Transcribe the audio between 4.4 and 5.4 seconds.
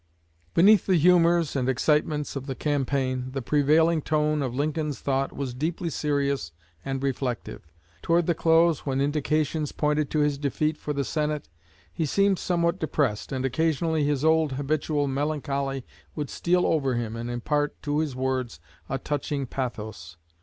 of Lincoln's thought